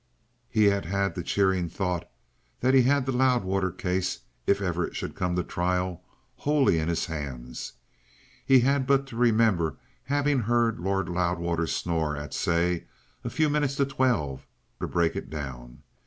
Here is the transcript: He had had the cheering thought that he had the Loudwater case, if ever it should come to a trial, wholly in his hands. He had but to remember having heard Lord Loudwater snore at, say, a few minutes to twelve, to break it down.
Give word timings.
He 0.49 0.63
had 0.63 0.85
had 0.85 1.13
the 1.13 1.21
cheering 1.21 1.69
thought 1.69 2.09
that 2.61 2.73
he 2.73 2.81
had 2.81 3.05
the 3.05 3.11
Loudwater 3.11 3.69
case, 3.69 4.21
if 4.47 4.59
ever 4.59 4.83
it 4.83 4.95
should 4.95 5.13
come 5.13 5.35
to 5.35 5.41
a 5.41 5.43
trial, 5.43 6.01
wholly 6.37 6.79
in 6.79 6.87
his 6.87 7.05
hands. 7.05 7.73
He 8.43 8.61
had 8.61 8.87
but 8.87 9.05
to 9.05 9.15
remember 9.15 9.77
having 10.05 10.39
heard 10.39 10.79
Lord 10.79 11.07
Loudwater 11.07 11.67
snore 11.67 12.17
at, 12.17 12.33
say, 12.33 12.85
a 13.23 13.29
few 13.29 13.47
minutes 13.47 13.75
to 13.75 13.85
twelve, 13.85 14.47
to 14.79 14.87
break 14.87 15.15
it 15.15 15.29
down. 15.29 15.83